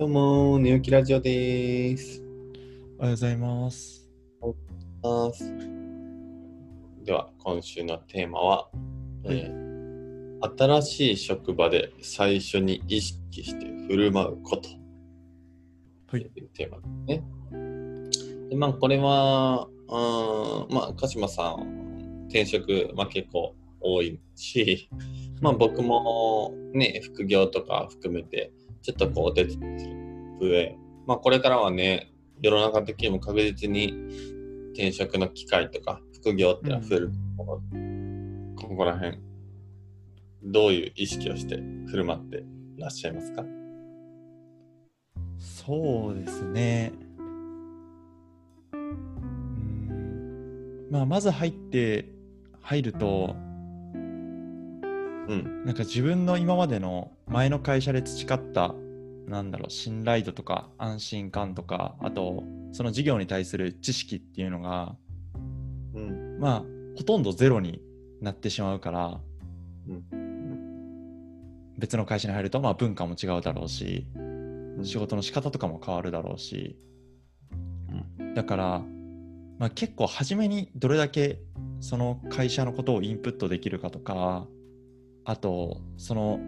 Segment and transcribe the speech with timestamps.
[0.00, 2.22] どうも、寝起きラジオです。
[2.98, 4.08] おはようございます。
[5.02, 5.44] ます
[7.04, 8.70] では、今週のテーマは、
[9.24, 14.76] えー新しい職場で最初に意識して振る舞うことと
[16.12, 18.48] はいいうテーマですね。
[18.48, 24.88] でまあ、これは、うーんまあ、鹿島さん、転職、まあ、結構多いし、
[25.42, 28.50] まあ、僕もね、副業とか含めて、
[28.82, 29.94] ちょっとこう、お手伝いする
[30.40, 30.76] 上、
[31.06, 32.12] まあ、これからはね、
[32.42, 33.92] 世の中的にも確実に
[34.72, 37.10] 転職の機会とか、副業ってのは増えるう、
[38.56, 39.18] ここら辺、
[40.42, 41.56] どういう意識をして
[41.88, 42.44] 振る舞って
[42.76, 43.44] いらっしゃいますか？
[45.38, 46.92] そうですね。
[48.72, 48.96] うーん。
[50.90, 52.06] まあ、まず入って、
[52.62, 53.36] 入ると、
[53.94, 54.80] うん、
[55.64, 58.74] なんか自分の今までの前の会社で培った、
[59.26, 64.96] なんだろう、信頼度とか安心感とか、あと、その事業に対する知識っていうのが、
[65.94, 66.64] うん、まあ、
[66.96, 67.80] ほとんどゼロに
[68.20, 69.20] なってしまうから、
[69.88, 74.84] うん、別の会社に入ると、まあ、文化も違うだろうし、うん。
[74.84, 76.76] 仕事の仕方とかも変わるだろうし、
[78.20, 78.82] うだから、
[79.58, 81.40] まあ、結構初めにどれだけ
[81.80, 84.46] その会社のことをインプットできるかとか
[85.24, 86.40] あとその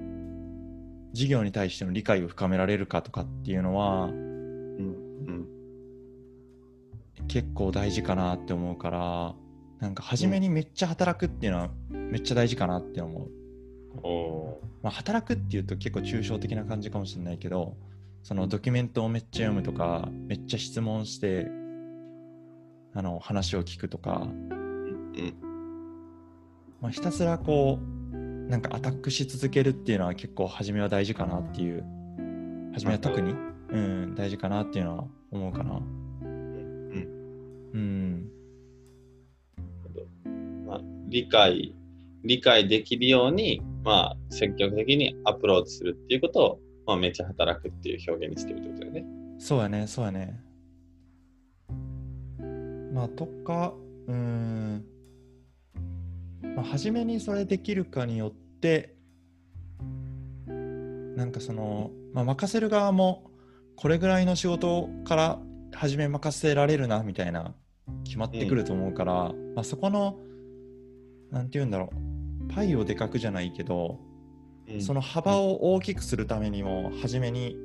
[1.12, 5.48] 事業に対しての理解を深められるかとかっていうのはうん、うん、
[7.28, 9.34] 結構大事かなって思うから
[9.80, 13.28] なんか初めにめっちゃ働くっていうのはめっちゃ大事かなって思う、
[14.02, 17.76] おまあ、働くっていうと結構抽象的な感じかもしれないけど
[18.22, 21.48] そのドキュメントをめっちゃ読むとかめっちゃ質問して
[22.94, 24.28] あの話を聞くとか、
[26.80, 28.01] まあ、ひたすらこう
[28.48, 31.84] なんかアタックし続けるっていうのは結構初めは大事かなっていう
[32.72, 33.34] 初めは特に、
[33.70, 33.76] う。
[33.76, 35.80] ん、大事かなっていうのは思うかな。
[36.22, 36.98] うん、
[37.72, 38.30] うん。
[40.66, 41.74] まあ、理解、
[42.24, 49.04] 理解できるように、まあ、積極的にアプローチするっていうことを、まあ、めっちゃ働くっていう表現にしてるってことだよね。
[49.38, 50.40] そうやねそうやね。
[52.92, 53.72] まあとか
[54.06, 54.84] うん
[56.42, 58.94] まあ初めにそれできるかによって
[61.16, 63.30] なんかその、まあ、任せる側も
[63.76, 65.38] これぐらいの仕事から
[65.74, 67.54] 初め任せられるなみたいな
[68.04, 69.12] 決まってくると思うから、
[69.54, 70.18] まあ、そこの
[71.30, 73.98] なんて言うんだろうパイをでかくじゃないけど、
[74.68, 74.82] うん。
[74.82, 77.56] その幅を大きくするためにも初めに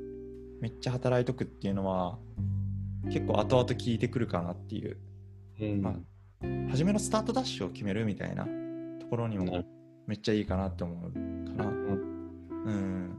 [0.60, 2.18] めっちゃ働いとくっていうのは
[3.04, 4.98] 結構後々効いてくるかなっていう、
[5.60, 5.82] うん。
[5.82, 5.94] まあ、
[6.70, 8.44] 初めのスタートダッシュを決めるみたいな。
[8.44, 8.50] と
[9.10, 9.64] ころにも
[10.06, 11.70] めっちゃいいかなって思うかな。
[11.70, 13.14] うん。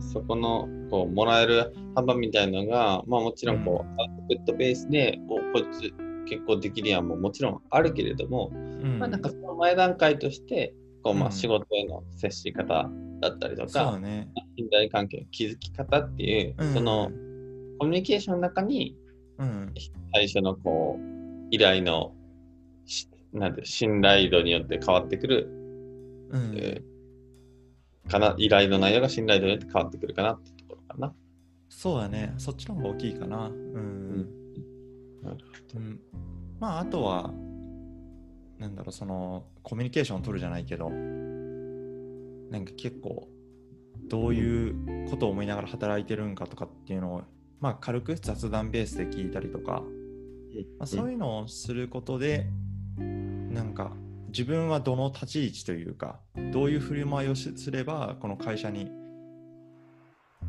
[0.00, 5.92] そこのこうもらえる幅みたいのが、まあ、もちろんこう、アウトプットベースでおこいつ
[6.28, 12.88] 結構できるやんももちろんあるけれども、うんまあ、なんかその前段階としてこう、まあ、うん仕事への接し方
[13.20, 14.28] だったりとか、そうだね。
[14.56, 17.10] 信頼関係の築き方っていう、うんその
[17.78, 18.96] コミュニケーションの中に
[19.38, 19.72] うん。
[20.12, 22.12] 最初のこう依頼の
[22.84, 25.48] しなんて信頼度によって変わってくる、
[26.30, 26.54] うん。
[26.56, 26.90] えー
[28.10, 31.14] かな依頼の内容が信頼度によって変わってくるかなってところかな。
[31.68, 32.34] そうだね。
[32.36, 33.46] そっちの方が大きいかな。
[33.46, 34.28] うん。
[35.22, 35.38] なる
[35.76, 36.00] うん、
[36.58, 37.32] まあ、あとは、
[38.58, 43.28] なんだろう、その、コミュニケーションを取るじゃないけど、なんか結構、
[44.08, 47.22] どういうことを思いながら働いてるんかとかっていうのを、
[47.60, 49.84] まあ、軽く雑談ベースで聞いたりとか、
[50.78, 52.48] まあ、そういうのをすることで、
[53.50, 53.92] なんか
[54.28, 56.20] 自分はどの立ち位置というか
[56.52, 58.90] どういう振る舞いをしすればこの会社に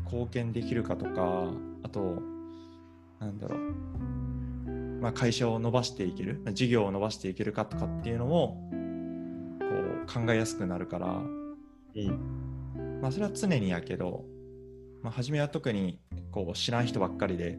[0.04, 1.50] 貢献できるかとか
[1.82, 2.22] あと
[3.18, 3.60] なんだろう、
[5.02, 8.56] まあ、会社を伸ばしていける事業を伸ばしていけるかとかっていうのを
[9.58, 9.66] こ
[10.20, 13.00] う考えやすくなるから、うん。
[13.00, 14.24] まあ、それは常にやけど、
[15.02, 15.98] まあ、初めは特に
[16.30, 17.58] こう知らん人ばっかりで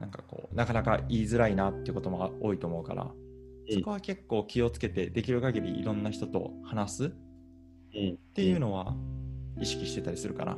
[0.00, 3.25] なんかこうなかなか言いづらいなっていうことも多いと思うから、うん
[3.68, 7.08] そこは結構気をつけてできる限りいろんな人と話すっ
[7.94, 8.94] うんていうのは
[9.58, 10.56] 意識してたりするかな。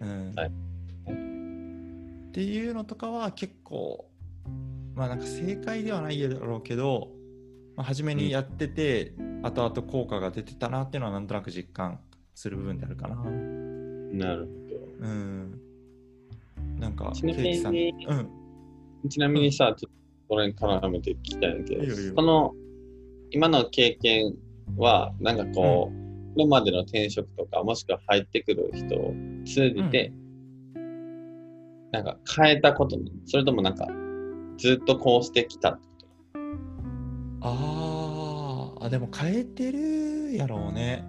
[0.00, 0.50] うんはい
[2.30, 4.10] っていうのとかは結構
[4.94, 7.08] まあなんか正解ではないだろうけど、
[7.76, 9.12] まあ、初めにやってて、
[9.42, 12.00] 後々効果が出てたなっていうのはなんとなく実感
[12.34, 13.16] する部分であるかな。
[13.16, 15.60] になるほうん。
[16.78, 18.28] なんか、ちなさんうん。
[19.02, 19.08] ど。
[19.08, 22.54] ちなみにさ、ちょっとこれに絡めて聞きたいんだけど、いいよいいよその
[23.30, 24.34] 今の経験
[24.76, 25.90] は、なんかこ
[26.36, 30.12] う、れまでの転職とか、もしくは入ってくる人を通じて、
[31.92, 33.88] なんか変えたことに、それともなんか、
[34.56, 35.94] ずっとこうしてきたってこ
[37.42, 37.48] と？
[37.48, 41.04] あーあ、でも変えてるやろうね。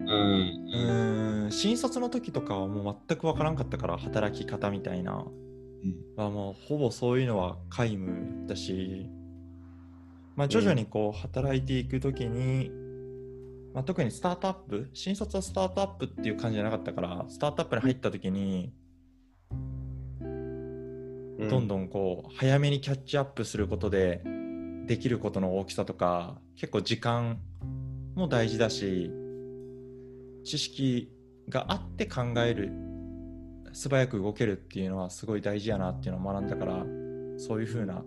[0.00, 0.06] うん。
[0.06, 5.24] うーん、新卒の時とかはもう全くわからんかったから、働き方みたいな。
[6.16, 9.08] まあもうほぼそういうのは皆無だし、
[10.36, 12.70] まあ、徐々にこう働いていく時に、
[13.74, 18.72] まあ、特にスタートアップ新卒はスタートアップっていう感じじゃなかったからスタートアップに入った時に
[20.20, 21.48] うん。
[21.48, 24.22] どんどんこう早めにキャッチアップすることで
[24.86, 27.38] できることの大きさとか結構時間
[28.14, 29.10] も大事だし
[30.44, 31.12] 知識
[31.48, 32.87] があって考える
[33.80, 36.84] 素早く動けるっていうのはすごい大事やなっていうのを学んだから
[37.36, 38.02] そういう風な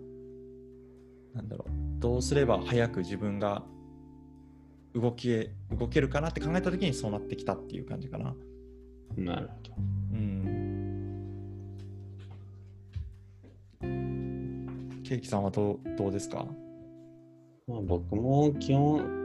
[1.34, 3.64] なんだろうどうすれば早く自分が
[4.94, 8.34] 動け動けるかなって考えた時にそうなってきたっていう感じかな。
[9.16, 9.72] なるほど。
[10.12, 10.42] うん。
[15.02, 16.46] ケーキさんはどうどうですか？
[17.66, 19.21] まあ、僕も基本、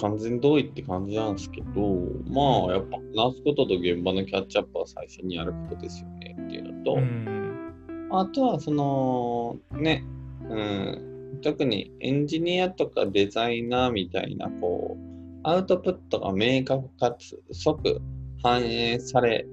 [0.00, 1.98] 完全同意って感じなんですけど、
[2.28, 7.70] まあ、やっぱ話すことと現場のキャッチアップは最初にやることですよねっていうのと、うん。
[8.10, 10.04] あとはその、ね、
[10.48, 18.00] うん、特にエンジニアとかデザイナーみたいな、こう、アウトプットが明確かつ即
[18.42, 19.46] 反映され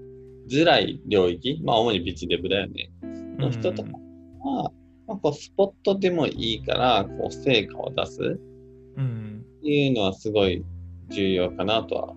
[0.50, 2.92] づらい領域、まあ、主にビチデブだよね、
[3.38, 3.90] の人とか
[4.44, 4.72] は、
[5.08, 8.40] まあ、こうスポットでもいいから、こう、成果を出す。
[8.98, 9.31] うん。
[9.62, 10.66] っていうのはすごい
[11.10, 12.16] 重要かなとは、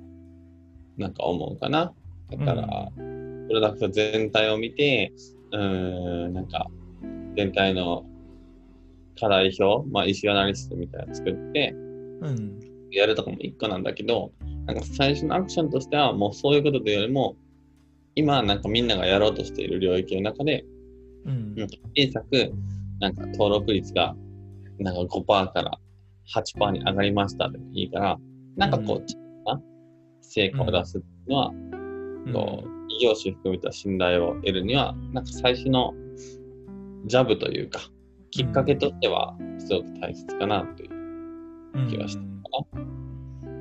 [0.96, 1.92] なんか思うかな。
[2.30, 5.12] だから、プロダクト全体を見て、
[5.52, 6.66] うーん、なんか、
[7.36, 8.06] 全体の
[9.20, 12.60] 課題表、まあ、イシュアナリストみたいなの作って、うん。
[12.90, 14.32] やるとかも一個なんだけど、
[14.64, 17.36] なんか最初のアクションとしては、もうそういうことというよりも、
[18.14, 20.64] 今、なんかみんながやろうとしている領域の中で、
[21.26, 21.54] うん
[21.94, 22.52] 小さく、
[23.00, 24.16] なんか登録率が、
[24.78, 25.78] なんか5%から
[26.32, 28.18] 8%に上がりましたでもいいから、
[28.56, 29.62] なんかこうう、ちっちゃな
[30.22, 31.50] 成果を出すのは、
[32.32, 32.68] こう、
[32.98, 35.92] 異業種含めた信頼を得るには、なんか最初の
[37.06, 37.80] ジャブというか、
[38.30, 40.90] きっかけとしては、すごく大切かなという
[41.74, 41.88] うん。
[41.88, 42.42] 気がしたうん。
[42.42, 42.86] かな。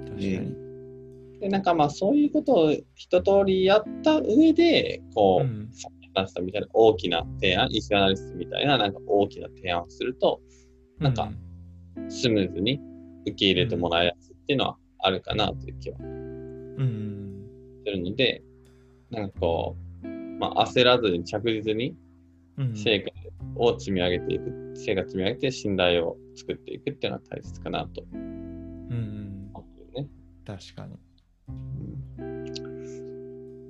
[0.06, 1.40] 確かに。
[1.40, 1.62] で、なん。
[1.64, 5.70] かまあそういうことを一通りやった上で、こう、うん。
[5.74, 8.94] さっき話したみたいな大きな提案、イシュアナリストみたいななん。
[8.94, 10.42] か大きな提案をすると、
[11.00, 11.14] なん。
[11.14, 11.30] か
[12.10, 12.80] スムーズに
[13.26, 17.46] 受け入れてもらいやすいっていうのはあるかなという気はうん。
[17.86, 18.42] するので、
[19.10, 20.08] なんかこう、
[20.40, 21.96] まあ焦らずに着実に
[22.58, 22.76] うん。
[22.76, 23.12] 成果
[23.56, 29.50] を積み上げていく、成果積み上げて信頼を作っていくっていうのは大切かなとうん。
[29.54, 30.10] 思うよね。
[30.46, 30.98] 確かに。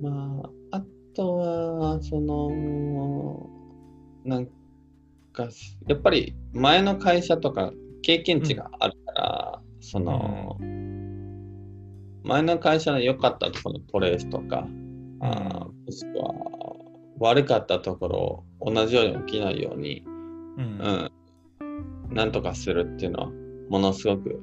[0.00, 0.84] まあ、あ
[1.14, 3.48] とは、その、
[4.24, 4.46] なん
[5.32, 5.48] か、
[5.88, 7.72] やっぱり前の会社とか
[8.04, 10.58] 経験値があるから、その、
[12.22, 14.68] 前の会社の良かったところのトレースとか、
[15.20, 16.34] あーもしくは
[17.18, 21.10] 悪かったところを同じように起きないように、うん
[22.10, 23.30] うん、なんとかするっていうのは、
[23.70, 24.38] ものすごく、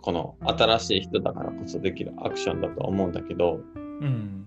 [0.00, 4.46] この新しい人だからこそできるアクションだと思うんだけど、うん。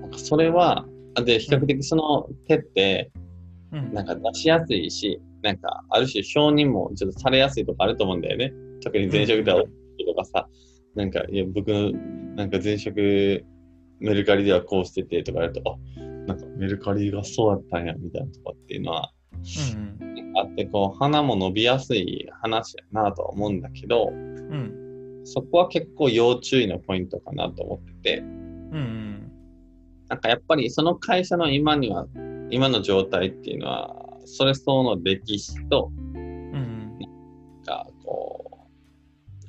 [0.00, 3.12] なんかそれは、あで、比較的その手って、
[3.70, 3.92] うん。
[3.92, 8.52] なんか出しやすいし、なんかある種承認もちょっとされやすいとかあると思うんだよね。
[8.82, 10.48] 特に前職ではとかさ、
[10.94, 11.92] なんか、いや、僕の、
[12.34, 13.44] なんか前職、
[14.00, 20.32] メルカリではこうしててとか言うと、あ、なんかメルカリがそうだったんや、みたいなとかっていうのは、うん。
[20.36, 25.20] あって、こう、花も伸びやすい話やなとは思うんだけど、うん。
[25.24, 29.32] そこは結構要注意のポイントかなと思ってて、うん。
[30.08, 32.06] なんかやっぱりその会社の今には、
[32.50, 36.98] 今の状態っていうのは、それ相応の歴史と、うん。
[37.64, 38.68] か、こ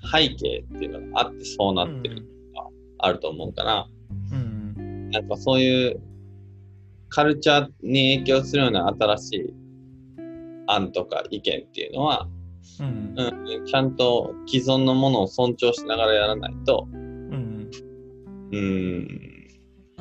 [0.03, 2.69] う、背景っていうのがあってそうなってるのが
[2.99, 3.87] あると思うから、
[4.31, 5.09] うん。
[5.11, 6.01] なんかそういう
[7.09, 9.53] カルチャーに影響するような新しい
[10.67, 12.27] 案とか意見っていうのは、
[12.79, 13.15] うん。
[13.17, 17.69] うん、ちゃんと既存のものを尊重しながらやらないと、うん。
[18.51, 19.47] うん、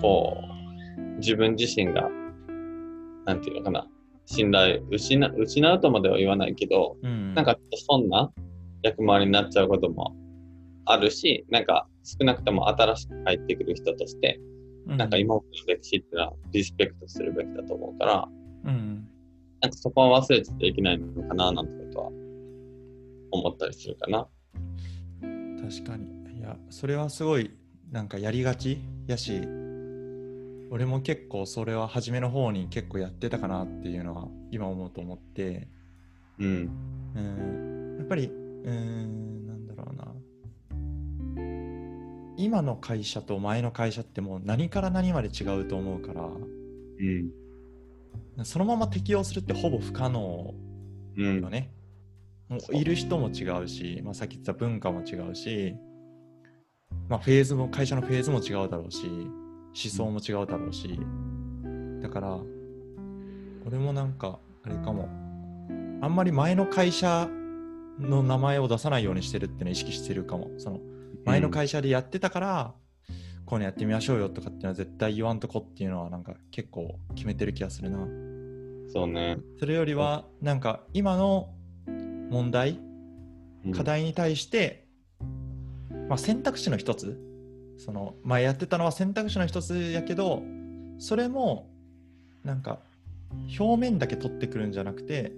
[0.01, 0.37] こ
[0.97, 2.09] う、自分自身が、
[3.27, 3.87] なんていうのかな、
[4.31, 7.35] 信頼失、失うとまでは言わないけど、うん。
[7.35, 7.57] なんか
[7.87, 8.31] そんな
[8.83, 10.15] 役回りになっちゃうことも
[10.85, 14.39] あるし、なんか少なくとも新しく入ってくる人として、
[14.85, 18.29] なんか今までの歴史っていうのはリスペクトするべきだと思うから、
[18.65, 19.09] うん。
[19.63, 22.09] なんかそこは忘れちゃいけないのかななんてことは
[23.31, 24.29] 思ったりするかな。
[25.23, 26.05] 確かに。
[26.37, 27.51] いいや、それはすごい、
[27.91, 29.41] なんかやりがちやし、
[30.71, 35.69] 俺も結構それは初めの方に結構やってたかなっていうのは今思うと思って、
[36.39, 36.71] うん。
[37.15, 38.31] うん、やっぱり、う
[38.71, 40.15] ん、なんだろうな。
[42.37, 48.45] 今の会社と前の会社ってもう何から何まで違うと思うから、うん。
[48.45, 50.55] そのまま適用するってほぼ不可能
[51.17, 51.51] うんよ。
[51.51, 51.73] ね。
[52.49, 55.75] もうそういる人も違うし、まあ、さっき言った文化も違うし、
[57.09, 59.48] まあ、フェーズも会社のフェーズも違うだろうし思
[59.89, 60.99] 想も違うだろうし、
[62.03, 62.39] だから
[63.67, 65.09] 俺もなんかあれかも
[66.01, 67.29] あんまり前の会社
[68.01, 70.81] の名前を出さないようにしてるっていうのを意識してるかもその
[71.25, 72.75] 前の会社でやってたから、
[73.45, 77.99] こういうのやってみましょうよとかっていうのは絶対言わんとこっていうのはなんか結構決めてる気がするな。
[78.91, 79.39] そうね。
[79.59, 81.51] それよりはなんか今の
[81.87, 82.79] 問題
[83.67, 84.87] うん課題に対して、
[86.09, 87.19] まあ、選択肢の一つ
[87.79, 90.43] その前やってたのは選択肢の一つやけど
[90.99, 91.71] それも
[92.45, 92.81] なんか
[93.59, 95.33] 表面だけ取ってくるんじゃなくて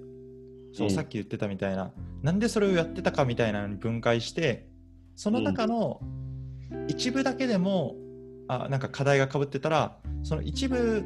[0.73, 1.91] そう、うんさっき言ってたみたいな
[2.23, 4.67] なんでそれをやってたかみたいなのに分解して
[5.17, 6.01] その中の
[6.89, 7.97] 一部だけでも、
[8.49, 11.05] あなんか課題がかぶってたらその一部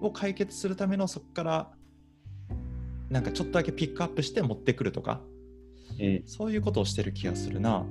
[0.00, 1.70] を解決するためのそこから
[3.08, 5.20] なんかちょっとだけピックアップして持ってくるとか
[6.00, 6.22] うん。
[6.26, 7.84] そういうことをしてる気がするな。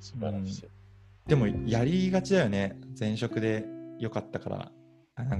[0.00, 0.77] 素晴らしい。
[1.28, 2.76] でもやりがちだよね。
[2.98, 3.64] 前職で
[3.98, 4.72] よかったから、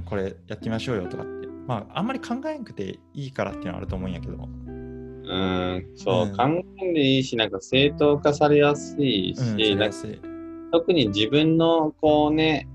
[0.05, 1.47] これやってみましょうよとかって。
[1.67, 4.33] まあ、あんまり考えなくていいからっていうのはあると思うんやけど。
[4.33, 5.91] うん。
[5.95, 6.43] そう、うん考
[6.83, 10.69] えでいいし、なんか正当化されやすいし、うん。
[10.71, 12.67] 特に自分のこうね、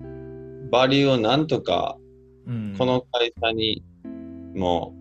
[0.70, 1.96] バリューをなんとか
[2.46, 3.82] うん、この会社に
[4.54, 4.94] も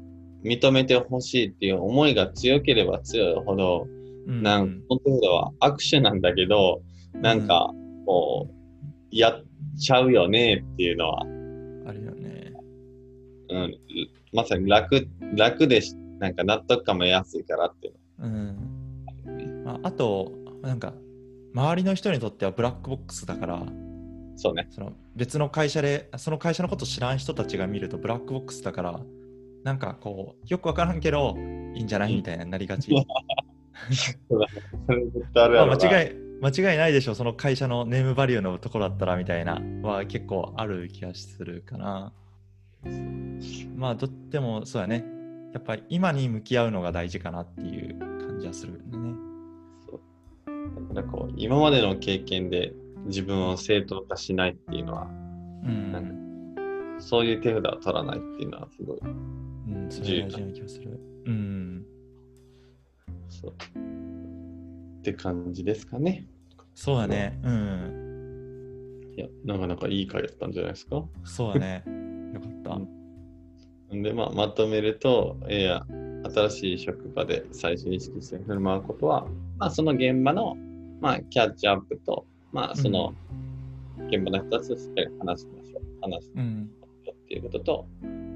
[0.43, 3.87] う認めてほしいっていう思いが強ければ強いほど、
[4.27, 6.81] うん、なんか、本当は握手なんだけど、
[7.13, 7.71] なんか、
[8.05, 8.53] こう、
[9.11, 9.43] やっ
[9.77, 12.53] ちゃうよねっていうのは、あるよね。
[13.49, 13.77] うん、
[14.33, 19.03] まさに楽、楽でし、なんか納得感も得やすいからっていううん。
[19.63, 20.31] まあ、あと、
[20.61, 20.93] なんか、
[21.53, 23.67] 周りの人にとってはブラックボックスだから、の。
[24.35, 24.67] そうね。
[24.71, 28.99] その別の会社で、その会社のこと知らん人たちが見るとブラックボックスだから、
[29.63, 31.35] なんかこう、よくわからんけど、
[31.75, 32.89] いいんじゃないうんみたいになりがち。
[35.35, 42.11] あ、間違い間違いないでしょ、その会社のネームバリューのところだったらみたいなは結構ある気がするかな。
[43.77, 45.05] まあ、どってもそうやね。
[45.53, 49.15] やっぱり今に向き合うのが大事かなっていう感じはするよね。
[49.85, 52.73] そうだからこう、今までの経験で
[53.05, 55.07] 自分を正当化しないっていうのは、う
[55.69, 55.91] ん。
[55.93, 60.99] なんそういう手札を取らないっていうのはすごい、うん、それが大事な気がする。
[61.25, 61.85] うん。
[63.29, 63.53] そう。
[65.03, 66.25] って感じですかね。
[66.75, 67.37] そうだね。
[67.43, 69.13] うん。
[69.17, 71.03] いや、なかなかいい回だったんじゃないですか？
[71.25, 71.83] そうだね。
[72.33, 72.79] よかっ
[73.89, 73.95] た。
[73.95, 75.85] んで、まあ、まとめると、いや、
[76.33, 80.55] 新しい職場で最初に意識して振る舞うことは、まあ、その現場の、
[81.01, 83.13] まあ、キャッチアップと、まあ、その
[84.07, 85.83] 現場の人たちとしっかり話しましょう。
[86.01, 86.71] 話しうん。
[86.79, 87.87] ましょうっていうことと、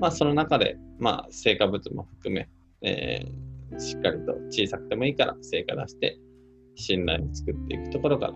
[0.02, 2.50] まあ、その中で、まあ、成果物も含め、
[2.82, 3.48] えー
[3.80, 6.18] しっかりと小さくてもいいから成果出して、
[6.78, 8.34] 信頼を作っていくところから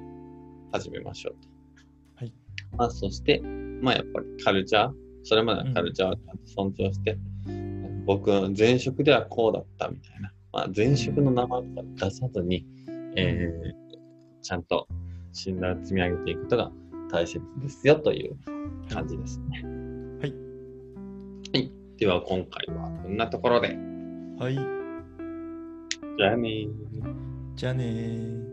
[0.74, 1.50] 始めましょうと。
[2.16, 2.34] はい。
[2.78, 3.42] まあ、そして、
[3.82, 4.92] まあ、やっぱりカルチャー、
[5.24, 7.18] それまでのカルチャーをちゃんと尊重して、
[8.06, 12.66] 僕の前職ではこうだったみたいな、まあ、前職の名前とか出さずに、
[13.16, 13.82] えー
[14.42, 14.88] ちゃんと
[15.34, 16.72] 信頼を積み上げていくことが
[17.12, 18.36] 大切ですよという
[18.92, 19.64] 感じですね。
[20.20, 20.34] はい。
[21.54, 21.72] はい。
[21.98, 23.78] では今回はこんなところで。
[24.40, 24.56] はい。
[24.56, 27.31] じゃあねー。
[27.62, 28.51] じゃあねー。